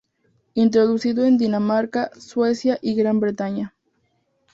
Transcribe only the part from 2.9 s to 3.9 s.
Gran Bretaña.